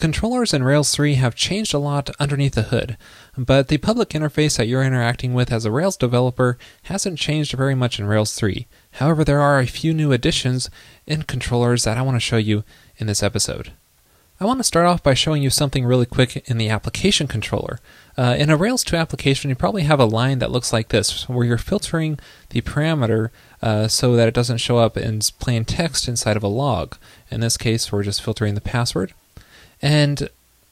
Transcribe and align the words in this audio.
controllers 0.00 0.52
in 0.52 0.64
Rails 0.64 0.90
3 0.90 1.14
have 1.14 1.34
changed 1.34 1.74
a 1.74 1.78
lot 1.78 2.10
underneath 2.18 2.54
the 2.54 2.62
hood, 2.62 2.96
but 3.36 3.68
the 3.68 3.78
public 3.78 4.10
interface 4.10 4.56
that 4.56 4.66
you're 4.66 4.82
interacting 4.82 5.34
with 5.34 5.52
as 5.52 5.64
a 5.64 5.70
Rails 5.70 5.96
developer 5.96 6.58
hasn't 6.84 7.18
changed 7.18 7.52
very 7.52 7.74
much 7.74 8.00
in 8.00 8.06
Rails 8.06 8.34
3. 8.34 8.66
However, 8.92 9.22
there 9.22 9.40
are 9.40 9.60
a 9.60 9.66
few 9.66 9.94
new 9.94 10.12
additions 10.12 10.70
in 11.06 11.22
controllers 11.22 11.84
that 11.84 11.98
I 11.98 12.02
want 12.02 12.16
to 12.16 12.20
show 12.20 12.38
you 12.38 12.64
in 12.96 13.06
this 13.06 13.22
episode. 13.22 13.72
I 14.42 14.46
want 14.46 14.58
to 14.58 14.64
start 14.64 14.86
off 14.86 15.02
by 15.02 15.12
showing 15.12 15.42
you 15.42 15.50
something 15.50 15.84
really 15.84 16.06
quick 16.06 16.48
in 16.48 16.56
the 16.56 16.70
application 16.70 17.26
controller. 17.26 17.78
Uh, 18.16 18.36
in 18.38 18.48
a 18.48 18.56
Rails 18.56 18.82
2 18.84 18.96
application, 18.96 19.50
you 19.50 19.54
probably 19.54 19.82
have 19.82 20.00
a 20.00 20.06
line 20.06 20.38
that 20.38 20.50
looks 20.50 20.72
like 20.72 20.88
this, 20.88 21.28
where 21.28 21.44
you're 21.44 21.58
filtering 21.58 22.18
the 22.48 22.62
parameter 22.62 23.28
uh, 23.60 23.86
so 23.86 24.16
that 24.16 24.28
it 24.28 24.34
doesn't 24.34 24.56
show 24.58 24.78
up 24.78 24.96
in 24.96 25.20
plain 25.38 25.66
text 25.66 26.08
inside 26.08 26.38
of 26.38 26.42
a 26.42 26.48
log. 26.48 26.96
In 27.30 27.40
this 27.40 27.58
case, 27.58 27.92
we're 27.92 28.02
just 28.02 28.22
filtering 28.22 28.54
the 28.54 28.62
password. 28.62 29.12
And 29.82 30.28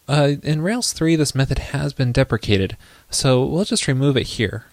uh, 0.09 0.33
in 0.43 0.63
Rails 0.63 0.93
3, 0.93 1.17
this 1.17 1.35
method 1.35 1.59
has 1.59 1.93
been 1.93 2.13
deprecated, 2.13 2.77
so 3.11 3.45
we'll 3.45 3.65
just 3.65 3.87
remove 3.87 4.17
it 4.17 4.27
here. 4.27 4.67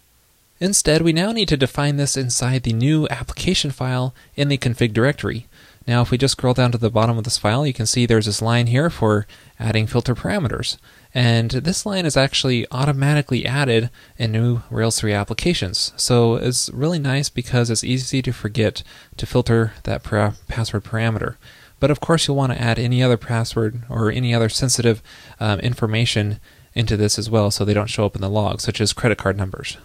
Instead, 0.60 1.02
we 1.02 1.12
now 1.12 1.34
need 1.34 1.50
to 1.50 1.58
define 1.58 1.98
this 1.98 2.16
inside 2.16 2.64
the 2.64 2.72
new 2.72 3.08
application 3.10 3.72
file 3.72 4.14
in 4.36 4.48
the 4.48 4.58
config 4.58 4.94
directory. 4.94 5.48
Now, 5.88 6.02
if 6.02 6.10
we 6.10 6.18
just 6.18 6.32
scroll 6.32 6.54
down 6.54 6.72
to 6.72 6.78
the 6.78 6.90
bottom 6.90 7.18
of 7.18 7.26
this 7.26 7.38
file, 7.38 7.68
you 7.68 7.74
can 7.74 7.86
see 7.86 8.06
there's 8.06 8.26
this 8.26 8.42
line 8.42 8.68
here 8.68 8.90
for 8.90 9.28
adding 9.60 9.86
filter 9.86 10.16
parameters. 10.16 10.78
And 11.14 11.52
this 11.52 11.86
line 11.86 12.06
is 12.06 12.18
actually 12.18 12.66
automatically 12.72 13.46
added 13.46 13.90
in 14.18 14.32
new 14.32 14.64
Rails 14.70 15.00
3 15.00 15.14
applications. 15.14 15.94
So 15.96 16.36
it's 16.36 16.70
really 16.72 17.00
nice 17.00 17.30
because 17.30 17.70
it's 17.70 17.84
easy 17.84 18.22
to 18.22 18.32
forget 18.32 18.82
to 19.18 19.26
filter 19.26 19.74
that 19.84 20.04
password 20.04 20.84
parameter. 20.84 21.36
But 21.80 21.92
of 21.92 22.00
course, 22.00 22.28
you'll 22.28 22.38
want 22.38 22.54
to 22.54 22.62
add 22.62 22.80
any 22.80 23.04
other 23.04 23.18
password 23.18 23.84
or 23.90 24.12
any 24.12 24.34
other 24.34 24.50
sensitive 24.50 25.02
um, 25.40 25.60
information 25.60 26.40
into 26.74 26.98
this 26.98 27.18
as 27.18 27.30
well 27.30 27.52
so 27.52 27.64
they 27.64 27.74
don't 27.74 27.90
show 27.90 28.06
up 28.06 28.16
in 28.16 28.22
the 28.22 28.30
log, 28.30 28.62
such 28.62 28.82
as 28.82 28.94
credit 28.94 29.18
card 29.18 29.38
numbers. 29.38 29.78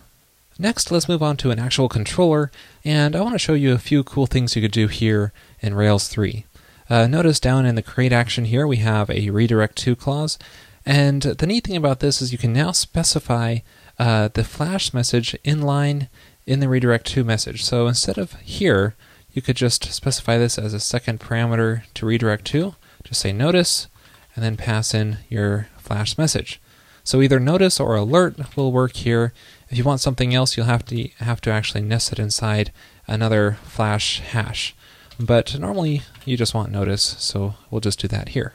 Next, 0.58 0.90
let's 0.90 1.08
move 1.08 1.22
on 1.22 1.36
to 1.38 1.50
an 1.50 1.58
actual 1.58 1.88
controller, 1.88 2.50
and 2.84 3.16
I 3.16 3.22
want 3.22 3.34
to 3.34 3.38
show 3.38 3.54
you 3.54 3.72
a 3.72 3.78
few 3.78 4.04
cool 4.04 4.26
things 4.26 4.54
you 4.54 4.60
could 4.60 4.72
do 4.72 4.88
here 4.88 5.32
in 5.60 5.74
Rails 5.74 6.08
3. 6.08 6.44
Uh, 6.90 7.06
notice 7.06 7.40
down 7.40 7.64
in 7.64 7.76
the 7.76 7.82
create 7.82 8.12
action 8.12 8.44
here 8.44 8.66
we 8.66 8.76
have 8.78 9.08
a 9.08 9.30
redirect 9.30 9.76
to 9.78 9.96
clause, 9.96 10.38
and 10.84 11.22
the 11.22 11.46
neat 11.46 11.64
thing 11.64 11.76
about 11.76 12.00
this 12.00 12.20
is 12.20 12.32
you 12.32 12.38
can 12.38 12.52
now 12.52 12.72
specify 12.72 13.58
uh, 13.98 14.28
the 14.34 14.44
flash 14.44 14.92
message 14.92 15.36
inline 15.44 16.08
in 16.46 16.60
the 16.60 16.68
redirect 16.68 17.06
to 17.06 17.24
message. 17.24 17.64
So 17.64 17.86
instead 17.86 18.18
of 18.18 18.32
here, 18.40 18.96
you 19.32 19.42
could 19.42 19.56
just 19.56 19.92
specify 19.92 20.38
this 20.38 20.58
as 20.58 20.74
a 20.74 20.80
second 20.80 21.20
parameter 21.20 21.82
to 21.94 22.06
redirect 22.06 22.44
to. 22.46 22.74
Just 23.04 23.20
say 23.20 23.32
notice, 23.32 23.88
and 24.34 24.44
then 24.44 24.56
pass 24.56 24.94
in 24.94 25.18
your 25.28 25.68
flash 25.78 26.18
message. 26.18 26.60
So 27.04 27.22
either 27.22 27.40
notice 27.40 27.80
or 27.80 27.96
alert 27.96 28.56
will 28.56 28.72
work 28.72 28.94
here. 28.94 29.32
If 29.68 29.78
you 29.78 29.84
want 29.84 30.00
something 30.00 30.34
else, 30.34 30.56
you'll 30.56 30.66
have 30.66 30.84
to 30.86 31.08
have 31.18 31.40
to 31.42 31.50
actually 31.50 31.82
nest 31.82 32.12
it 32.12 32.18
inside 32.18 32.72
another 33.06 33.58
flash 33.64 34.20
hash. 34.20 34.74
But 35.18 35.58
normally 35.58 36.02
you 36.24 36.36
just 36.36 36.54
want 36.54 36.72
notice, 36.72 37.02
so 37.18 37.54
we'll 37.70 37.80
just 37.80 38.00
do 38.00 38.08
that 38.08 38.30
here. 38.30 38.54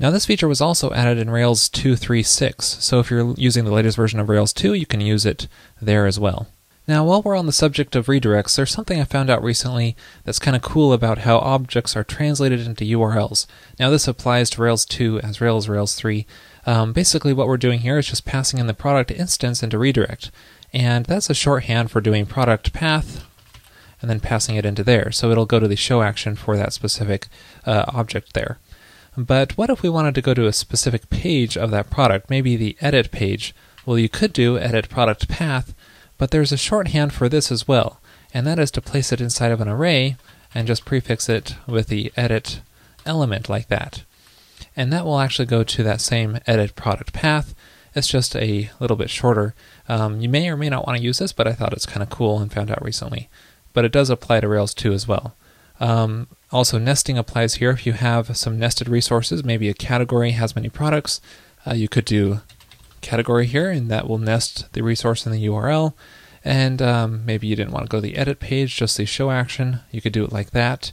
Now 0.00 0.10
this 0.10 0.26
feature 0.26 0.48
was 0.48 0.60
also 0.60 0.92
added 0.92 1.18
in 1.18 1.30
Rails 1.30 1.68
2.3.6, 1.68 2.62
so 2.62 2.98
if 2.98 3.10
you're 3.10 3.34
using 3.34 3.64
the 3.64 3.72
latest 3.72 3.96
version 3.96 4.18
of 4.18 4.28
Rails 4.28 4.52
2, 4.52 4.74
you 4.74 4.86
can 4.86 5.00
use 5.00 5.24
it 5.24 5.46
there 5.80 6.06
as 6.06 6.18
well. 6.18 6.48
Now, 6.88 7.04
while 7.04 7.22
we're 7.22 7.36
on 7.36 7.46
the 7.46 7.52
subject 7.52 7.94
of 7.94 8.06
redirects, 8.06 8.56
there's 8.56 8.72
something 8.72 9.00
I 9.00 9.04
found 9.04 9.30
out 9.30 9.42
recently 9.42 9.94
that's 10.24 10.40
kind 10.40 10.56
of 10.56 10.62
cool 10.62 10.92
about 10.92 11.18
how 11.18 11.38
objects 11.38 11.94
are 11.94 12.02
translated 12.02 12.60
into 12.60 12.84
URLs. 12.84 13.46
Now, 13.78 13.88
this 13.88 14.08
applies 14.08 14.50
to 14.50 14.62
Rails 14.62 14.84
2 14.84 15.20
as 15.20 15.40
as 15.40 15.68
Rails 15.68 15.94
3. 15.94 16.26
Um, 16.66 16.92
basically, 16.92 17.32
what 17.32 17.46
we're 17.46 17.56
doing 17.56 17.80
here 17.80 17.98
is 17.98 18.08
just 18.08 18.24
passing 18.24 18.58
in 18.58 18.66
the 18.66 18.74
product 18.74 19.12
instance 19.12 19.62
into 19.62 19.78
redirect. 19.78 20.32
And 20.72 21.06
that's 21.06 21.30
a 21.30 21.34
shorthand 21.34 21.90
for 21.90 22.00
doing 22.00 22.26
product 22.26 22.72
path 22.72 23.24
and 24.00 24.10
then 24.10 24.18
passing 24.18 24.56
it 24.56 24.66
into 24.66 24.82
there. 24.82 25.12
So 25.12 25.30
it'll 25.30 25.46
go 25.46 25.60
to 25.60 25.68
the 25.68 25.76
show 25.76 26.02
action 26.02 26.34
for 26.34 26.56
that 26.56 26.72
specific 26.72 27.28
uh, 27.64 27.84
object 27.88 28.32
there. 28.34 28.58
But 29.16 29.56
what 29.56 29.70
if 29.70 29.82
we 29.82 29.88
wanted 29.88 30.16
to 30.16 30.22
go 30.22 30.34
to 30.34 30.46
a 30.46 30.52
specific 30.52 31.08
page 31.10 31.56
of 31.56 31.70
that 31.70 31.90
product, 31.90 32.28
maybe 32.28 32.56
the 32.56 32.76
edit 32.80 33.12
page? 33.12 33.54
Well, 33.86 33.98
you 33.98 34.08
could 34.08 34.32
do 34.32 34.58
edit 34.58 34.88
product 34.88 35.28
path 35.28 35.74
but 36.22 36.30
there's 36.30 36.52
a 36.52 36.56
shorthand 36.56 37.12
for 37.12 37.28
this 37.28 37.50
as 37.50 37.66
well, 37.66 38.00
and 38.32 38.46
that 38.46 38.60
is 38.60 38.70
to 38.70 38.80
place 38.80 39.10
it 39.10 39.20
inside 39.20 39.50
of 39.50 39.60
an 39.60 39.66
array 39.66 40.16
and 40.54 40.68
just 40.68 40.84
prefix 40.84 41.28
it 41.28 41.56
with 41.66 41.88
the 41.88 42.12
edit 42.16 42.60
element 43.04 43.48
like 43.48 43.66
that. 43.66 44.04
And 44.76 44.92
that 44.92 45.04
will 45.04 45.18
actually 45.18 45.46
go 45.46 45.64
to 45.64 45.82
that 45.82 46.00
same 46.00 46.38
edit 46.46 46.76
product 46.76 47.12
path. 47.12 47.56
It's 47.92 48.06
just 48.06 48.36
a 48.36 48.70
little 48.78 48.96
bit 48.96 49.10
shorter. 49.10 49.56
Um, 49.88 50.20
you 50.20 50.28
may 50.28 50.48
or 50.48 50.56
may 50.56 50.68
not 50.68 50.86
want 50.86 50.96
to 50.96 51.02
use 51.02 51.18
this, 51.18 51.32
but 51.32 51.48
I 51.48 51.54
thought 51.54 51.72
it's 51.72 51.86
kind 51.86 52.04
of 52.04 52.08
cool 52.08 52.38
and 52.38 52.52
found 52.52 52.70
out 52.70 52.84
recently. 52.84 53.28
But 53.72 53.84
it 53.84 53.90
does 53.90 54.08
apply 54.08 54.42
to 54.42 54.48
Rails 54.48 54.74
2 54.74 54.92
as 54.92 55.08
well. 55.08 55.34
Um, 55.80 56.28
also, 56.52 56.78
nesting 56.78 57.18
applies 57.18 57.54
here. 57.54 57.70
If 57.70 57.84
you 57.84 57.94
have 57.94 58.36
some 58.36 58.60
nested 58.60 58.88
resources, 58.88 59.42
maybe 59.42 59.68
a 59.68 59.74
category 59.74 60.30
has 60.30 60.54
many 60.54 60.68
products, 60.68 61.20
uh, 61.66 61.74
you 61.74 61.88
could 61.88 62.04
do 62.04 62.42
category 63.02 63.46
here, 63.46 63.70
and 63.70 63.90
that 63.90 64.08
will 64.08 64.18
nest 64.18 64.72
the 64.72 64.82
resource 64.82 65.26
in 65.26 65.32
the 65.32 65.46
URL. 65.46 65.94
And 66.44 66.82
um, 66.82 67.24
maybe 67.24 67.46
you 67.46 67.54
didn't 67.54 67.72
want 67.72 67.86
to 67.86 67.90
go 67.90 67.98
to 67.98 68.02
the 68.02 68.16
edit 68.16 68.40
page, 68.40 68.76
just 68.76 68.96
the 68.96 69.04
show 69.04 69.30
action. 69.30 69.80
You 69.90 70.00
could 70.00 70.12
do 70.12 70.24
it 70.24 70.32
like 70.32 70.50
that. 70.50 70.92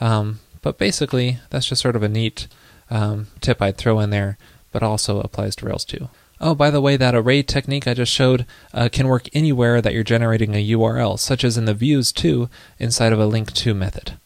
Um, 0.00 0.40
but 0.62 0.78
basically, 0.78 1.38
that's 1.50 1.66
just 1.66 1.82
sort 1.82 1.96
of 1.96 2.02
a 2.02 2.08
neat 2.08 2.48
um, 2.90 3.28
tip 3.40 3.62
I'd 3.62 3.76
throw 3.76 4.00
in 4.00 4.10
there, 4.10 4.38
but 4.72 4.82
also 4.82 5.20
applies 5.20 5.54
to 5.56 5.66
Rails 5.66 5.84
too. 5.84 6.08
Oh, 6.40 6.54
by 6.54 6.70
the 6.70 6.80
way, 6.80 6.96
that 6.96 7.14
array 7.14 7.42
technique 7.42 7.88
I 7.88 7.94
just 7.94 8.12
showed 8.12 8.46
uh, 8.72 8.88
can 8.90 9.08
work 9.08 9.28
anywhere 9.32 9.80
that 9.80 9.92
you're 9.92 10.04
generating 10.04 10.54
a 10.54 10.68
URL, 10.70 11.18
such 11.18 11.42
as 11.42 11.58
in 11.58 11.64
the 11.64 11.74
views 11.74 12.12
too, 12.12 12.48
inside 12.78 13.12
of 13.12 13.18
a 13.18 13.26
link 13.26 13.52
to 13.54 13.74
method. 13.74 14.18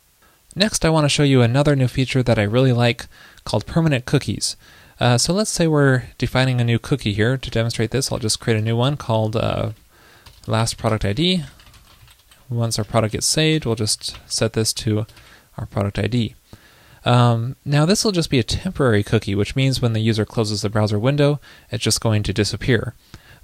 Next, 0.54 0.84
I 0.84 0.90
want 0.90 1.04
to 1.06 1.08
show 1.08 1.22
you 1.22 1.40
another 1.40 1.74
new 1.74 1.88
feature 1.88 2.22
that 2.22 2.38
I 2.38 2.42
really 2.42 2.74
like 2.74 3.06
called 3.44 3.66
permanent 3.66 4.04
cookies. 4.04 4.56
Uh, 5.02 5.18
so 5.18 5.32
let's 5.32 5.50
say 5.50 5.66
we're 5.66 6.04
defining 6.16 6.60
a 6.60 6.64
new 6.64 6.78
cookie 6.78 7.12
here. 7.12 7.36
To 7.36 7.50
demonstrate 7.50 7.90
this, 7.90 8.12
I'll 8.12 8.20
just 8.20 8.38
create 8.38 8.56
a 8.56 8.62
new 8.62 8.76
one 8.76 8.96
called 8.96 9.34
uh, 9.34 9.72
last 10.46 10.78
product 10.78 11.04
ID. 11.04 11.42
Once 12.48 12.78
our 12.78 12.84
product 12.84 13.10
gets 13.10 13.26
saved, 13.26 13.66
we'll 13.66 13.74
just 13.74 14.16
set 14.30 14.52
this 14.52 14.72
to 14.74 15.04
our 15.58 15.66
product 15.66 15.98
ID. 15.98 16.36
Um, 17.04 17.56
now 17.64 17.84
this 17.84 18.04
will 18.04 18.12
just 18.12 18.30
be 18.30 18.38
a 18.38 18.44
temporary 18.44 19.02
cookie, 19.02 19.34
which 19.34 19.56
means 19.56 19.82
when 19.82 19.92
the 19.92 19.98
user 19.98 20.24
closes 20.24 20.62
the 20.62 20.70
browser 20.70 21.00
window, 21.00 21.40
it's 21.72 21.82
just 21.82 22.00
going 22.00 22.22
to 22.22 22.32
disappear. 22.32 22.94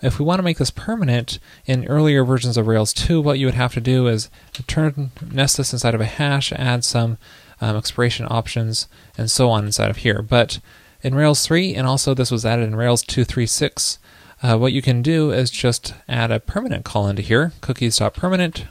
If 0.01 0.21
we 0.21 0.25
want 0.25 0.39
to 0.39 0.45
make 0.45 0.59
this 0.59 0.71
permanent, 0.71 1.41
in 1.67 1.89
earlier 1.89 2.23
versions 2.23 2.57
of 2.57 2.69
Rails 2.69 2.93
2, 2.93 3.21
what 3.21 3.41
you 3.41 3.47
would 3.47 3.57
have 3.57 3.75
to 3.75 3.81
do 3.81 4.07
is 4.07 4.31
turn 4.69 5.11
nest 5.29 5.57
this 5.57 5.73
inside 5.73 5.97
of 5.97 6.01
a 6.01 6.05
hash, 6.05 6.53
add 6.53 6.85
some 6.85 7.19
um, 7.61 7.75
expiration 7.75 8.29
options, 8.31 8.87
and 9.17 9.29
so 9.29 9.51
on 9.51 9.65
inside 9.65 9.91
of 9.91 9.97
here. 9.97 10.23
But 10.23 10.61
in 11.03 11.15
Rails 11.15 11.47
3, 11.47 11.75
and 11.75 11.87
also 11.87 12.15
this 12.15 12.31
was 12.31 12.45
added 12.45 12.65
in 12.65 12.77
Rails 12.77 13.03
2.3.6. 13.05 13.99
Uh, 14.43 14.57
what 14.59 14.73
you 14.73 14.83
can 14.83 15.03
do 15.03 15.31
is 15.31 15.51
just 15.51 15.95
add 16.09 16.31
a 16.31 16.41
permanent 16.41 16.85
call 16.85 17.09
into 17.09 17.23
here, 17.23 17.53
cookies.permanent, 17.61 18.67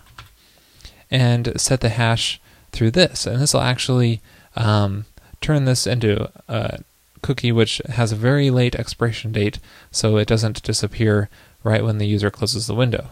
and 1.11 1.59
set 1.59 1.81
the 1.81 1.89
hash 1.89 2.39
through 2.71 2.91
this. 2.91 3.25
And 3.25 3.41
this 3.41 3.53
will 3.53 3.61
actually 3.61 4.21
um, 4.55 5.05
turn 5.41 5.65
this 5.65 5.85
into 5.88 6.29
a 6.47 6.79
cookie 7.21 7.51
which 7.51 7.81
has 7.89 8.11
a 8.11 8.15
very 8.15 8.49
late 8.49 8.75
expiration 8.75 9.31
date, 9.31 9.59
so 9.91 10.17
it 10.17 10.27
doesn't 10.27 10.63
disappear 10.63 11.29
right 11.63 11.83
when 11.83 11.97
the 11.97 12.07
user 12.07 12.29
closes 12.29 12.67
the 12.67 12.75
window. 12.75 13.09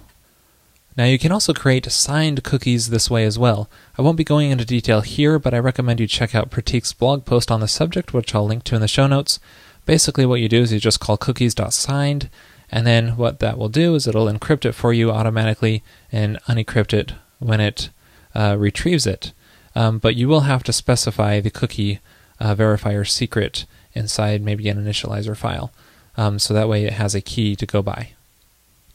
Now 0.98 1.06
you 1.06 1.20
can 1.20 1.32
also 1.32 1.54
create 1.54 1.92
signed 1.92 2.44
cookies 2.44 2.90
this 2.90 3.10
way 3.10 3.26
as 3.26 3.38
well. 3.38 3.70
I 3.97 4.02
won't 4.02 4.18
be 4.18 4.24
going 4.24 4.52
into 4.52 4.64
detail 4.64 5.02
here, 5.02 5.38
but 5.40 5.53
I 5.53 5.59
recommend 5.59 6.00
you 6.00 6.08
check 6.08 6.34
out 6.34 6.50
Pratik's 6.50 6.94
blog 6.94 7.26
post 7.26 7.52
on 7.52 7.59
the 7.59 7.68
subject, 7.68 8.14
which 8.14 8.34
I'll 8.34 8.46
link 8.46 8.64
to 8.66 8.76
in 8.76 8.82
the 8.82 8.88
show 8.88 9.06
notes. 9.06 9.40
Basically 9.86 10.26
what 10.26 10.40
you 10.40 10.47
do 10.47 10.62
is 10.62 10.72
you 10.72 10.80
just 10.80 11.02
call 11.02 11.18
cookies.signed, 11.18 12.30
and 12.72 12.88
then 12.88 13.18
what 13.18 13.40
that 13.40 13.58
will 13.58 13.70
do 13.70 13.96
is 13.96 14.08
it'll 14.08 14.28
encrypt 14.28 14.66
it 14.66 14.72
for 14.72 14.94
you 14.94 15.12
automatically 15.12 15.84
and 16.12 16.42
unencrypt 16.47 16.94
it 16.94 17.14
when 17.40 17.59
it 17.59 17.90
uh, 18.34 18.56
retrieves 18.58 19.06
it. 19.06 19.34
Um, 19.76 20.00
but 20.00 20.16
you 20.16 20.30
will 20.30 20.41
have 20.41 20.64
to 20.64 20.74
specify 20.74 21.41
the 21.41 21.52
cookie 21.52 22.00
uh, 22.40 22.56
verifier 22.56 23.08
secret 23.08 23.66
inside 23.94 24.41
maybe 24.41 24.70
an 24.70 24.84
initializer 24.84 25.36
file. 25.36 25.72
Um, 26.16 26.40
so 26.40 26.53
that 26.53 26.70
way 26.70 26.86
it 26.86 26.94
has 26.94 27.14
a 27.14 27.22
key 27.22 27.58
to 27.58 27.66
go 27.66 27.82
by. 27.82 28.12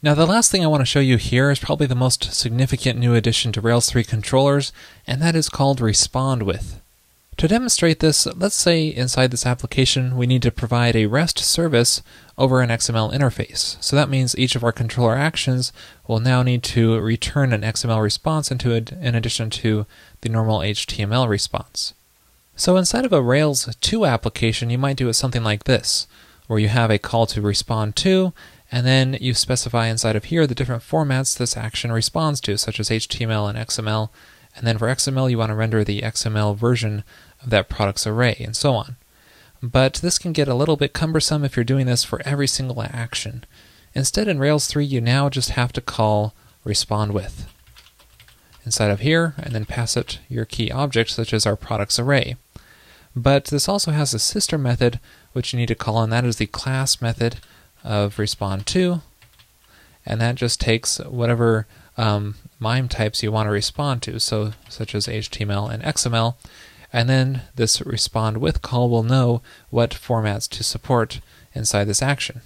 Now 0.02 0.14
the 0.14 0.26
last 0.26 0.50
thing 0.50 0.64
I 0.64 0.68
want 0.68 0.80
to 0.80 0.86
show 0.86 1.00
you 1.00 1.18
here 1.18 1.50
is 1.50 1.58
probably 1.58 1.86
the 1.86 1.94
most 1.94 2.32
significant 2.32 2.98
new 2.98 3.14
addition 3.14 3.52
to 3.52 3.60
Rails 3.60 3.90
3 3.90 4.02
controllers, 4.02 4.72
and 5.06 5.20
that 5.20 5.36
is 5.36 5.50
called 5.50 5.78
Respond 5.78 6.44
With. 6.44 6.80
To 7.36 7.46
demonstrate 7.46 8.00
this, 8.00 8.24
let's 8.34 8.54
say 8.54 8.86
inside 8.86 9.30
this 9.30 9.44
application 9.44 10.16
we 10.16 10.26
need 10.26 10.40
to 10.40 10.50
provide 10.50 10.96
a 10.96 11.04
REST 11.04 11.40
service 11.40 12.02
over 12.38 12.62
an 12.62 12.70
XML 12.70 13.12
interface. 13.12 13.76
So 13.82 13.94
that 13.94 14.08
means 14.08 14.38
each 14.38 14.56
of 14.56 14.64
our 14.64 14.72
controller 14.72 15.16
actions 15.16 15.70
will 16.08 16.20
now 16.20 16.42
need 16.42 16.62
to 16.62 16.98
return 16.98 17.52
an 17.52 17.60
XML 17.60 18.02
response 18.02 18.50
into 18.50 18.72
it 18.72 18.92
in 18.92 19.14
addition 19.14 19.50
to 19.50 19.84
the 20.22 20.30
normal 20.30 20.60
HTML 20.60 21.28
response. 21.28 21.92
So 22.56 22.78
inside 22.78 23.04
of 23.04 23.12
a 23.12 23.20
Rails 23.20 23.68
2 23.82 24.06
application, 24.06 24.70
you 24.70 24.78
might 24.78 24.96
do 24.96 25.10
it 25.10 25.14
something 25.14 25.44
like 25.44 25.64
this, 25.64 26.06
where 26.46 26.58
you 26.58 26.68
have 26.68 26.90
a 26.90 26.98
call 26.98 27.26
to 27.26 27.42
respond 27.42 27.96
to, 27.96 28.32
and 28.72 28.86
then 28.86 29.16
you 29.20 29.34
specify 29.34 29.86
inside 29.86 30.16
of 30.16 30.24
here 30.24 30.46
the 30.46 30.54
different 30.54 30.82
formats 30.82 31.36
this 31.36 31.56
action 31.56 31.90
responds 31.90 32.40
to, 32.42 32.56
such 32.56 32.78
as 32.78 32.88
HTML 32.88 33.48
and 33.48 33.58
XML. 33.58 34.10
And 34.56 34.66
then 34.66 34.78
for 34.78 34.88
XML, 34.88 35.30
you 35.30 35.38
want 35.38 35.50
to 35.50 35.54
render 35.54 35.84
the 35.84 36.02
XML 36.02 36.56
version 36.56 37.04
of 37.42 37.50
that 37.50 37.68
products 37.68 38.06
array, 38.06 38.36
and 38.40 38.56
so 38.56 38.74
on. 38.74 38.96
But 39.62 39.94
this 39.94 40.18
can 40.18 40.32
get 40.32 40.48
a 40.48 40.54
little 40.54 40.76
bit 40.76 40.92
cumbersome 40.92 41.44
if 41.44 41.56
you're 41.56 41.64
doing 41.64 41.86
this 41.86 42.04
for 42.04 42.22
every 42.24 42.46
single 42.46 42.82
action. 42.82 43.44
Instead, 43.94 44.28
in 44.28 44.38
Rails 44.38 44.66
3, 44.66 44.84
you 44.84 45.00
now 45.00 45.28
just 45.28 45.50
have 45.50 45.72
to 45.72 45.80
call 45.80 46.34
respond 46.64 47.12
with 47.12 47.46
inside 48.64 48.90
of 48.90 49.00
here, 49.00 49.34
and 49.38 49.54
then 49.54 49.64
pass 49.64 49.96
it 49.96 50.18
your 50.28 50.44
key 50.44 50.70
object, 50.70 51.10
such 51.10 51.32
as 51.32 51.46
our 51.46 51.56
products 51.56 51.98
array. 51.98 52.36
But 53.16 53.46
this 53.46 53.68
also 53.68 53.90
has 53.90 54.14
a 54.14 54.18
sister 54.18 54.58
method 54.58 55.00
which 55.32 55.52
you 55.52 55.58
need 55.58 55.68
to 55.68 55.74
call, 55.74 56.02
and 56.02 56.12
that 56.12 56.24
is 56.24 56.36
the 56.36 56.46
class 56.46 57.00
method 57.00 57.36
of 57.84 58.18
respond 58.18 58.66
to, 58.68 59.02
and 60.04 60.20
that 60.20 60.34
just 60.34 60.60
takes 60.60 60.98
whatever 60.98 61.66
um, 61.96 62.36
MIME 62.58 62.88
types 62.88 63.22
you 63.22 63.30
want 63.30 63.46
to 63.46 63.52
respond 63.52 64.02
to, 64.02 64.18
so 64.18 64.52
such 64.68 64.94
as 64.94 65.06
HTML 65.06 65.70
and 65.72 65.82
XML, 65.82 66.34
and 66.92 67.08
then 67.08 67.42
this 67.54 67.80
respond 67.82 68.38
with 68.38 68.62
call 68.62 68.88
will 68.88 69.02
know 69.02 69.42
what 69.70 69.90
formats 69.90 70.48
to 70.50 70.64
support 70.64 71.20
inside 71.54 71.84
this 71.84 72.02
action. 72.02 72.40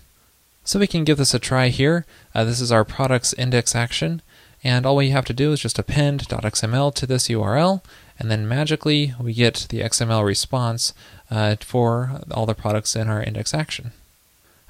So 0.64 0.78
we 0.78 0.86
can 0.86 1.04
give 1.04 1.18
this 1.18 1.34
a 1.34 1.38
try 1.38 1.68
here. 1.68 2.06
Uh, 2.34 2.44
this 2.44 2.60
is 2.60 2.72
our 2.72 2.84
products 2.84 3.34
index 3.34 3.74
action, 3.74 4.22
and 4.62 4.86
all 4.86 4.96
we 4.96 5.10
have 5.10 5.26
to 5.26 5.34
do 5.34 5.52
is 5.52 5.60
just 5.60 5.78
append 5.78 6.26
.xml 6.28 6.94
to 6.94 7.06
this 7.06 7.28
URL, 7.28 7.82
and 8.18 8.30
then 8.30 8.48
magically 8.48 9.14
we 9.20 9.34
get 9.34 9.66
the 9.68 9.80
XML 9.80 10.24
response 10.24 10.94
uh, 11.30 11.56
for 11.60 12.20
all 12.30 12.46
the 12.46 12.54
products 12.54 12.96
in 12.96 13.08
our 13.08 13.22
index 13.22 13.52
action. 13.52 13.92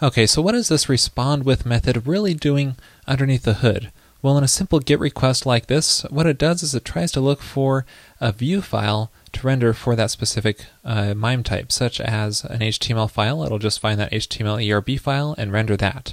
Okay, 0.05 0.27
so 0.27 0.43
what 0.43 0.55
is 0.55 0.69
this 0.69 0.91
respond 0.91 1.47
with 1.47 1.65
method 1.65 2.07
really 2.07 2.35
doing 2.35 2.77
underneath 3.07 3.45
the 3.45 3.55
hood? 3.55 3.91
Well, 4.21 4.37
in 4.37 4.45
a 4.45 4.49
simple 4.49 4.81
GET 4.81 5.01
request 5.01 5.47
like 5.47 5.67
this, 5.67 6.03
what 6.11 6.27
it 6.27 6.37
does 6.37 6.63
is 6.63 6.75
it 6.75 6.85
tries 6.85 7.11
to 7.13 7.23
look 7.23 7.41
for 7.41 7.87
a 8.21 8.31
view 8.31 8.61
file 8.61 9.11
to 9.33 9.47
render 9.47 9.73
for 9.73 9.97
that 9.97 10.11
specific 10.11 10.67
uh, 10.85 11.15
MIME 11.15 11.43
type, 11.43 11.73
such 11.73 12.03
as 12.03 12.45
an 12.45 12.61
HTML 12.61 13.11
file. 13.11 13.43
It'll 13.45 13.59
just 13.59 13.81
find 13.81 13.99
that 13.99 14.13
HTML 14.13 14.71
ERB 14.71 15.01
file 15.01 15.35
and 15.39 15.51
render 15.51 15.75
that. 15.79 16.13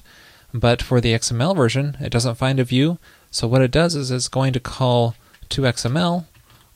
But 0.54 0.82
for 0.82 1.02
the 1.02 1.12
XML 1.12 1.54
version, 1.54 1.98
it 2.00 2.14
doesn't 2.14 2.36
find 2.36 2.62
a 2.62 2.64
view, 2.64 2.98
so 3.30 3.46
what 3.46 3.62
it 3.62 3.72
does 3.72 3.94
is 3.96 4.10
it's 4.10 4.30
going 4.30 4.54
to 4.54 4.62
call 4.62 5.16
to 5.50 5.64
XML 5.64 6.28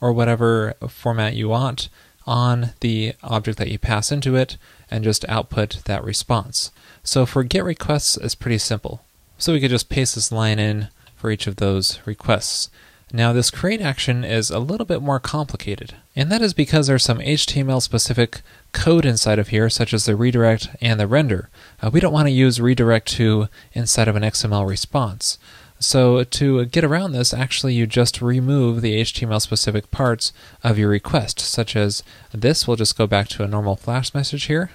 or 0.02 0.12
whatever 0.12 0.74
format 0.90 1.34
you 1.34 1.48
want 1.48 1.88
on 2.26 2.72
the 2.80 3.14
object 3.24 3.58
that 3.58 3.72
you 3.72 3.78
pass 3.78 4.12
into 4.12 4.36
it 4.36 4.58
and 4.90 5.04
just 5.04 5.28
output 5.30 5.82
that 5.86 6.04
response. 6.04 6.72
So 7.04 7.26
for 7.26 7.44
GET 7.44 7.64
requests, 7.64 8.18
it's 8.18 8.36
pretty 8.36 8.58
simple. 8.58 9.04
So 9.38 9.54
we 9.54 9.60
could 9.60 9.72
just 9.72 9.90
paste 9.90 10.16
this 10.16 10.32
line 10.32 10.60
in 10.60 10.90
for 11.16 11.30
each 11.30 11.48
of 11.48 11.58
those 11.58 12.00
requests. 12.06 12.70
Now 13.14 13.32
this 13.32 13.52
create 13.52 13.82
action 13.82 14.24
is 14.24 14.50
a 14.50 14.60
little 14.60 14.86
bit 14.86 15.02
more 15.02 15.20
complicated, 15.20 15.94
and 16.16 16.32
that 16.32 16.42
is 16.42 16.54
because 16.54 16.88
there's 16.88 17.04
some 17.04 17.20
HTML 17.20 17.82
specific 17.82 18.42
code 18.72 19.06
inside 19.06 19.40
of 19.40 19.50
here, 19.50 19.70
such 19.70 19.94
as 19.94 20.06
the 20.06 20.16
redirect 20.16 20.70
and 20.82 21.00
the 21.00 21.08
render. 21.08 21.50
Uh, 21.82 21.92
we 21.94 22.00
don't 22.00 22.14
want 22.14 22.28
to 22.28 22.32
use 22.34 22.60
redirect 22.60 23.08
to 23.10 23.48
inside 23.74 24.08
of 24.08 24.16
an 24.16 24.24
XML 24.24 24.68
response. 24.68 25.38
So 25.80 26.24
to 26.24 26.66
get 26.66 26.84
around 26.84 27.12
this, 27.12 27.34
actually 27.34 27.74
you 27.74 27.86
just 27.86 28.22
remove 28.22 28.82
the 28.82 29.02
HTML 29.02 29.42
specific 29.42 29.92
parts 29.92 30.32
of 30.64 30.78
your 30.78 30.90
request, 30.90 31.40
such 31.40 31.76
as 31.76 32.02
this. 32.32 32.68
We'll 32.68 32.78
just 32.78 32.98
go 32.98 33.08
back 33.08 33.28
to 33.30 33.44
a 33.44 33.48
normal 33.48 33.76
flash 33.76 34.14
message 34.14 34.46
here, 34.46 34.72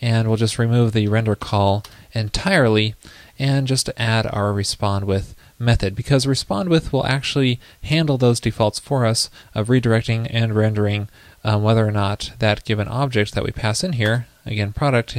and 0.00 0.28
we'll 0.28 0.38
just 0.38 0.58
remove 0.58 0.92
the 0.92 1.08
render 1.08 1.34
call 1.34 1.84
entirely 2.12 2.94
and 3.38 3.66
just 3.66 3.90
add 3.96 4.26
our 4.26 4.52
respond 4.52 5.04
with 5.04 5.34
method 5.58 5.94
because 5.94 6.26
respond 6.26 6.68
with 6.68 6.92
will 6.92 7.06
actually 7.06 7.60
handle 7.84 8.18
those 8.18 8.40
defaults 8.40 8.78
for 8.78 9.06
us 9.06 9.30
of 9.54 9.68
redirecting 9.68 10.26
and 10.30 10.56
rendering 10.56 11.08
um, 11.44 11.62
whether 11.62 11.86
or 11.86 11.92
not 11.92 12.32
that 12.40 12.64
given 12.64 12.88
object 12.88 13.32
that 13.32 13.44
we 13.44 13.52
pass 13.52 13.84
in 13.84 13.92
here 13.92 14.26
again 14.44 14.72
product 14.72 15.16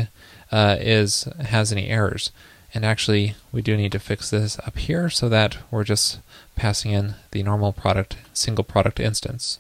uh, 0.52 0.76
is 0.80 1.24
has 1.46 1.72
any 1.72 1.88
errors 1.88 2.32
and 2.74 2.84
actually, 2.84 3.36
we 3.52 3.62
do 3.62 3.78
need 3.78 3.92
to 3.92 4.00
fix 4.00 4.30
this 4.30 4.58
up 4.60 4.78
here 4.78 5.10
so 5.10 5.30
that 5.30 5.58
we're 5.70 5.84
just 5.84 6.20
passing 6.56 6.92
in 6.92 7.16
the 7.32 7.44
normal 7.44 7.72
product, 7.72 8.18
single 8.34 8.64
product 8.64 9.00
instance. 9.00 9.60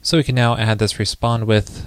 So 0.00 0.16
we 0.16 0.22
can 0.22 0.34
now 0.34 0.56
add 0.56 0.78
this 0.78 0.98
respond 0.98 1.46
with 1.46 1.86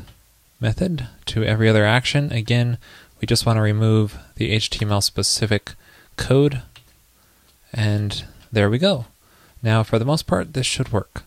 method 0.60 1.07
to 1.27 1.44
every 1.44 1.69
other 1.69 1.86
action. 1.86 2.31
Again, 2.31 2.77
we 3.22 3.25
just 3.25 3.45
want 3.45 3.57
to 3.57 3.62
remove 3.62 4.18
the 4.36 4.56
HTML 4.56 5.01
specific 5.01 5.74
code. 6.18 6.62
And 7.74 8.25
there 8.51 8.69
we 8.69 8.77
go. 8.77 9.06
Now, 9.63 9.83
for 9.83 9.98
the 9.98 10.06
most 10.06 10.27
part, 10.27 10.54
this 10.54 10.66
should 10.66 10.92
work. 10.92 11.24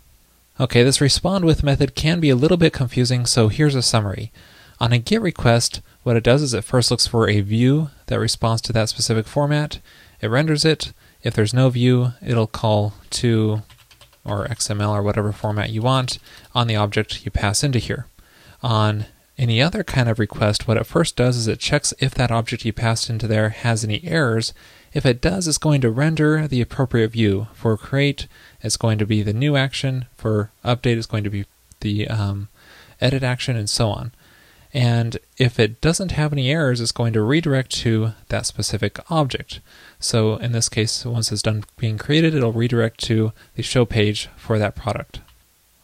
Okay, 0.61 0.83
this 0.83 1.01
respond 1.01 1.45
with 1.45 1.63
method 1.63 1.95
can 1.95 2.21
be 2.21 2.31
a 2.31 2.37
little 2.37 2.57
bit 2.57 2.73
confusing, 2.73 3.27
so 3.27 3.49
here's 3.49 3.75
a 3.75 3.83
summary. 3.83 4.31
On 4.81 4.93
a 4.93 4.99
GET 4.99 5.23
request, 5.23 5.81
what 6.09 6.17
it 6.17 6.25
does 6.25 6.41
is 6.41 6.55
it 6.55 6.65
first 6.65 6.91
looks 6.91 7.07
for 7.07 7.29
a 7.29 7.43
view 7.43 7.91
that 8.07 8.19
responds 8.19 8.63
to 8.63 8.73
that 8.73 8.89
specific 8.89 9.27
format. 9.27 9.79
It 10.23 10.29
renders 10.29 10.65
it. 10.65 10.95
If 11.23 11.35
there's 11.35 11.53
no 11.53 11.69
view, 11.69 12.13
it'll 12.25 12.47
call 12.47 12.95
to 13.11 13.61
or 14.25 14.47
XML 14.47 14.89
or 14.89 15.03
whatever 15.03 15.33
format 15.33 15.69
you 15.69 15.83
want 15.83 16.19
on 16.55 16.67
the 16.67 16.77
object 16.77 17.27
you 17.27 17.31
pass 17.31 17.63
into 17.63 17.79
here. 17.79 18.07
On 18.63 19.05
any 19.37 19.61
other 19.61 19.85
kind 19.85 20.09
of 20.09 20.19
request, 20.19 20.67
what 20.67 20.79
it 20.79 20.87
first 20.87 21.15
does 21.15 21.37
is 21.37 21.47
it 21.47 21.61
checks 21.61 21.93
if 21.99 22.15
that 22.15 22.31
object 22.31 22.65
you 22.65 22.73
passed 22.73 23.11
into 23.11 23.29
there 23.29 23.51
has 23.51 23.85
any 23.85 24.03
errors. 24.03 24.55
If 24.95 25.05
it 25.05 25.21
does, 25.21 25.47
it's 25.47 25.59
going 25.59 25.83
to 25.83 25.91
render 25.91 26.49
the 26.49 26.63
appropriate 26.63 27.09
view. 27.09 27.49
For 27.53 27.77
create, 27.77 28.29
it's 28.63 28.79
going 28.79 28.97
to 28.97 29.05
be 29.05 29.23
the 29.23 29.35
new 29.35 29.57
action. 29.57 30.07
For 30.17 30.53
update, 30.65 30.97
it's 30.97 31.07
going 31.07 31.25
to 31.25 31.31
be 31.31 31.45
the 31.81 32.09
um, 32.09 32.49
edit 32.99 33.23
action, 33.23 33.59
and 33.59 33.69
so 33.69 33.91
on. 33.91 34.13
And 34.75 35.19
if 35.39 35.59
it 35.59 35.81
doesn't 35.81 36.13
have 36.13 36.33
any 36.33 36.51
errors, 36.51 36.81
it's 36.81 36.93
going 36.93 37.13
to 37.15 37.23
redirect 37.23 37.71
to 37.79 38.13
that 38.29 38.47
specific 38.47 38.99
object. 39.11 39.61
So 39.99 40.37
in 40.37 40.53
this 40.53 40.69
case, 40.69 41.05
once 41.05 41.33
it's 41.33 41.43
done 41.43 41.65
being 41.79 41.99
created, 41.99 42.35
it'll 42.35 42.53
redirect 42.53 43.01
to 43.05 43.33
the 43.55 43.63
show 43.63 43.85
page 43.85 44.29
for 44.37 44.59
that 44.59 44.77
product. 44.77 45.21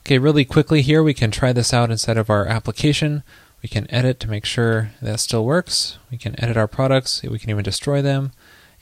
Okay, 0.01 0.19
really 0.19 0.45
quickly 0.45 0.83
here, 0.83 1.03
we 1.03 1.15
can 1.15 1.31
try 1.31 1.53
this 1.53 1.73
out 1.73 1.91
instead 1.91 2.19
of 2.19 2.29
our 2.29 2.47
application. 2.47 3.23
We 3.63 3.71
can 3.71 3.91
edit 3.91 4.21
to 4.21 4.31
make 4.31 4.45
sure 4.45 4.91
that 5.01 5.21
still 5.21 5.47
works. 5.47 5.97
We 6.11 6.19
can 6.19 6.39
edit 6.39 6.59
our 6.59 6.69
products. 6.69 7.23
We 7.23 7.39
can 7.39 7.49
even 7.49 7.65
destroy 7.65 8.03
them. 8.03 8.33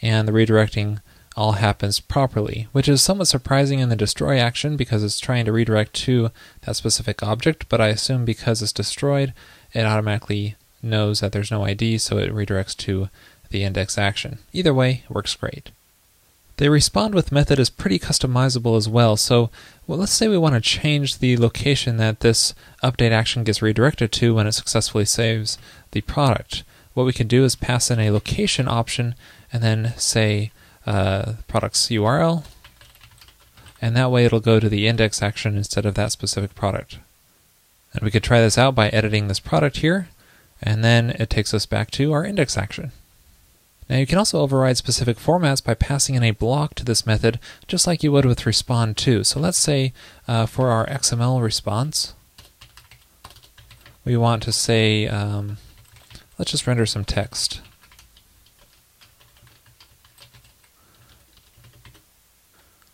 And 0.03 0.27
the 0.27 0.33
redirecting 0.33 1.01
all 1.37 1.53
happens 1.53 2.01
properly, 2.01 2.69
which 2.73 2.89
is 2.89 3.03
somewhat 3.03 3.29
surprising 3.29 3.79
in 3.79 3.89
the 3.89 3.97
destroy 3.97 4.39
action 4.39 4.77
because 4.77 5.03
it's 5.03 5.21
trying 5.21 5.45
to 5.45 5.53
redirect 5.53 5.95
to 5.95 6.31
that 6.63 6.77
specific 6.77 7.23
object, 7.23 7.69
but 7.69 7.81
I 7.81 7.89
assume 7.89 8.25
because 8.25 8.63
it's 8.63 8.73
destroyed, 8.73 9.33
it 9.73 9.87
automatically 9.87 10.57
knows 10.83 11.21
that 11.21 11.33
there's 11.33 11.51
no 11.51 11.65
ID, 11.65 11.99
so 11.99 12.19
it 12.19 12.35
redirects 12.35 12.77
to 12.79 13.09
the 13.51 13.65
index 13.65 13.97
action. 13.97 14.39
Either 14.53 14.75
way, 14.75 15.05
it 15.05 15.11
works 15.11 15.35
great. 15.35 15.71
The 16.59 16.71
respond 16.71 17.15
with 17.15 17.33
method 17.33 17.59
is 17.59 17.71
pretty 17.71 17.99
customizable 17.99 18.77
as 18.77 18.89
well. 18.89 19.17
So, 19.17 19.51
well, 19.87 19.99
let's 19.99 20.13
say 20.13 20.29
we 20.29 20.39
want 20.39 20.55
to 20.55 20.61
change 20.61 21.19
the 21.19 21.37
location 21.37 21.97
that 21.97 22.21
this 22.21 22.55
update 22.83 23.11
action 23.11 23.43
gets 23.43 23.63
redirected 23.63 24.13
to 24.13 24.35
when 24.35 24.47
it 24.47 24.53
successfully 24.53 25.07
saves 25.07 25.59
the 25.93 26.03
product. 26.03 26.63
What 26.95 27.07
we 27.07 27.13
can 27.13 27.27
do 27.27 27.45
is 27.45 27.57
pass 27.57 27.91
in 27.91 27.99
a 27.99 28.11
location 28.11 28.69
option 28.69 29.15
and 29.53 29.63
then 29.63 29.95
say 29.97 30.53
uh, 30.87 31.35
product's 31.49 31.89
URL, 31.89 32.45
and 33.81 33.97
that 33.97 34.11
way 34.11 34.25
it'll 34.25 34.41
go 34.41 34.61
to 34.61 34.69
the 34.69 34.87
index 34.87 35.23
action 35.23 35.57
instead 35.57 35.87
of 35.87 35.95
that 35.95 36.13
specific 36.13 36.55
product. 36.55 36.99
And 37.93 38.03
we 38.03 38.11
could 38.11 38.23
try 38.23 38.41
this 38.41 38.59
out 38.59 38.75
by 38.75 38.89
editing 38.89 39.29
this 39.29 39.41
product 39.41 39.79
here, 39.79 40.09
and 40.63 40.83
then 40.83 41.11
it 41.11 41.31
takes 41.31 41.53
us 41.53 41.67
back 41.67 41.91
to 41.93 42.13
our 42.13 42.25
index 42.25 42.57
action. 42.57 42.93
Now 43.89 43.99
you 43.99 44.07
can 44.07 44.19
also 44.19 44.41
override 44.41 44.77
specific 44.77 45.19
formats 45.19 45.63
by 45.63 45.75
passing 45.75 46.15
in 46.15 46.23
a 46.23 46.31
block 46.31 46.75
to 46.77 46.85
this 46.85 47.05
method, 47.05 47.39
just 47.67 47.87
like 47.87 48.03
you 48.03 48.13
would 48.13 48.25
with 48.25 48.47
respond 48.47 48.97
to. 48.99 49.25
So 49.25 49.41
let's 49.41 49.59
say 49.59 49.93
uh, 50.27 50.47
for 50.47 50.71
our 50.71 50.87
XML 50.87 51.43
response, 51.43 52.15
we 54.05 54.17
want 54.17 54.43
to 54.45 54.53
say, 54.53 55.07
um, 55.09 55.59
let's 56.39 56.51
just 56.51 56.67
render 56.67 56.87
some 56.87 57.05
text. 57.05 57.61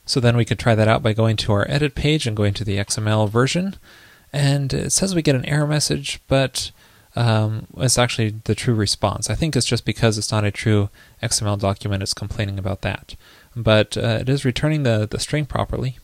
So 0.09 0.21
then 0.21 0.37
we 0.37 0.45
could 0.45 0.59
try 0.59 0.75
that 0.75 0.89
out 0.89 1.03
by 1.03 1.13
going 1.13 1.37
to 1.37 1.53
our 1.53 1.71
edit 1.71 1.95
page 1.95 2.27
and 2.27 2.37
going 2.37 2.55
to 2.55 2.65
the 2.65 2.79
XML 2.79 3.29
version 3.29 3.77
and 4.33 4.73
it 4.73 4.93
says 4.93 5.15
we 5.15 5.23
get 5.23 5.35
an 5.35 5.45
error 5.47 5.67
message, 5.67 6.21
but 6.29 6.71
um, 7.17 7.67
it's 7.79 7.99
actually 7.99 8.35
the 8.45 8.55
true 8.55 8.75
response. 8.75 9.31
I 9.31 9.35
think 9.35 9.57
it's 9.57 9.67
just 9.67 9.85
because 9.85 10.19
it's 10.19 10.31
not 10.31 10.45
a 10.45 10.51
true 10.51 10.91
XML 11.23 11.59
document, 11.59 12.03
it's 12.03 12.15
complaining 12.15 12.59
about 12.59 12.83
that. 12.83 13.15
But 13.57 13.97
uh, 13.97 14.19
it 14.21 14.29
is 14.29 14.45
returning 14.45 14.83
the, 14.83 15.09
the 15.11 15.19
string 15.19 15.47
properly. 15.47 15.99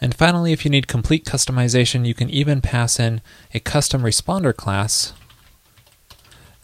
And 0.00 0.14
finally, 0.14 0.52
if 0.52 0.64
you 0.64 0.70
need 0.70 0.88
complete 0.88 1.24
customization, 1.24 2.06
you 2.06 2.14
can 2.14 2.28
even 2.30 2.60
pass 2.60 2.98
in 2.98 3.20
a 3.54 3.60
custom 3.60 4.02
responder 4.02 4.54
class. 4.54 5.12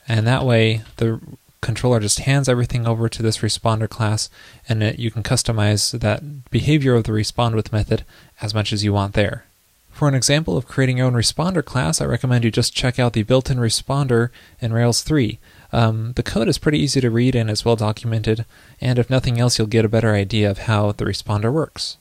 And 0.09 0.26
that 0.26 0.44
way, 0.44 0.82
the 0.97 1.21
controller 1.62 2.00
just 2.00 2.21
hands 2.21 2.49
everything 2.49 2.87
over 2.87 3.09
to 3.09 3.23
this 3.23 3.38
responder 3.38 3.88
class, 3.88 4.28
and 4.69 4.83
it, 4.83 4.99
you 4.99 5.11
can 5.11 5.23
customize 5.23 5.99
that 5.99 6.50
behavior 6.50 6.95
of 6.95 7.04
the 7.04 7.12
respond 7.12 7.54
with 7.54 7.73
method 7.73 8.04
as 8.42 8.52
much 8.52 8.73
as 8.73 8.85
you 8.85 8.92
want 8.92 9.14
there. 9.14 9.47
For 9.90 10.09
an 10.09 10.14
example 10.14 10.57
of 10.57 10.66
creating 10.66 10.99
your 10.99 11.07
own 11.07 11.14
responder 11.14 11.64
class, 11.64 12.00
I 12.00 12.07
recommend 12.07 12.45
you 12.45 12.50
just 12.50 12.75
check 12.75 12.99
out 12.99 13.12
the 13.12 13.23
built 13.23 13.50
in 13.50 13.59
responder 13.59 14.31
in 14.61 14.73
Rails 14.73 15.02
3. 15.02 15.38
Um, 15.73 16.12
the 16.14 16.23
code 16.23 16.49
is 16.49 16.59
pretty 16.59 16.78
easy 16.78 17.00
to 17.00 17.11
read 17.11 17.35
and 17.35 17.49
is 17.49 17.64
well 17.64 17.76
documented, 17.76 18.45
and 18.81 18.99
if 18.99 19.09
nothing 19.09 19.38
else, 19.38 19.59
you'll 19.59 19.69
get 19.69 19.85
a 19.85 19.90
better 19.90 20.12
idea 20.12 20.50
of 20.50 20.59
how 20.59 20.92
the 20.92 21.04
responder 21.04 21.52
works. 21.52 21.97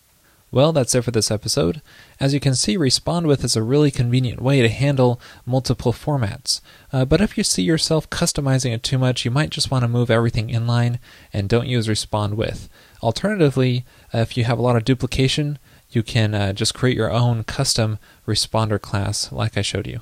Well, 0.54 0.74
that's 0.74 0.94
it 0.94 1.04
for 1.04 1.12
this 1.12 1.32
episode. 1.32 1.82
As 2.20 2.34
you 2.34 2.42
can 2.42 2.56
see, 2.56 2.76
Respond 2.76 3.26
With 3.26 3.46
is 3.46 3.56
a 3.56 3.64
really 3.64 3.90
convenient 3.90 4.42
way 4.42 4.62
to 4.62 4.68
handle 4.68 5.22
multiple 5.46 5.94
formats. 5.94 6.60
Uh, 6.92 7.06
but 7.06 7.22
if 7.22 7.38
you 7.38 7.44
see 7.46 7.64
yourself 7.64 8.10
customizing 8.10 8.74
it 8.74 8.84
too 8.84 8.98
much, 8.98 9.24
you 9.24 9.32
might 9.32 9.50
just 9.50 9.72
want 9.72 9.84
to 9.84 9.88
move 9.88 10.12
everything 10.12 10.50
inline 10.50 11.00
and 11.32 11.48
don't 11.48 11.70
use 11.70 11.88
Respond 11.88 12.36
With. 12.36 12.68
Alternatively, 13.02 13.86
if 14.14 14.36
you 14.36 14.44
have 14.44 14.60
a 14.60 14.62
lot 14.62 14.76
of 14.76 14.84
duplication, 14.84 15.58
you 15.90 16.04
can 16.04 16.36
uh, 16.36 16.52
just 16.52 16.74
create 16.74 16.98
your 16.98 17.12
own 17.12 17.46
custom 17.46 17.98
responder 18.28 18.80
class 18.80 19.32
like 19.32 19.58
I 19.58 19.62
showed 19.62 19.88
you. 19.88 20.02